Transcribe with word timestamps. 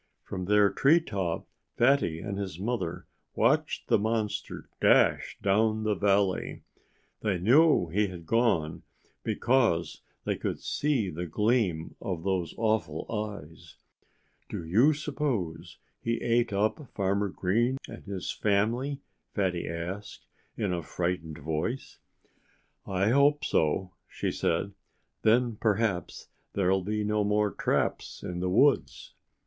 From 0.23 0.45
their 0.45 0.71
tree 0.71 0.99
top 0.99 1.47
Fatty 1.77 2.21
and 2.21 2.35
his 2.35 2.57
mother 2.57 3.05
watched 3.35 3.87
the 3.87 3.99
monster 3.99 4.67
dash 4.81 5.37
down 5.43 5.83
the 5.83 5.93
valley. 5.93 6.63
They 7.19 7.37
knew 7.37 7.87
he 7.89 8.07
had 8.07 8.25
gone, 8.25 8.81
because 9.23 10.01
they 10.23 10.35
could 10.37 10.59
see 10.59 11.11
the 11.11 11.27
gleam 11.27 11.93
of 12.01 12.23
those 12.23 12.55
awful 12.57 13.05
eyes. 13.13 13.75
"Do 14.49 14.65
you 14.65 14.93
suppose 14.95 15.77
he 16.01 16.19
ate 16.23 16.51
up 16.51 16.89
Farmer 16.95 17.29
Green 17.29 17.77
and 17.87 18.03
his 18.05 18.31
family?" 18.31 19.01
Fatty 19.35 19.67
asked 19.69 20.25
in 20.57 20.73
a 20.73 20.81
frightened 20.81 21.37
voice. 21.37 21.99
"I 22.87 23.09
hope 23.09 23.45
so," 23.45 23.91
she 24.09 24.31
said. 24.31 24.73
"Then 25.21 25.57
perhaps 25.57 26.29
there'll 26.53 26.81
be 26.83 27.03
no 27.03 27.23
more 27.23 27.51
traps 27.51 28.23
in 28.23 28.39
the 28.39 28.49
woods." 28.49 29.13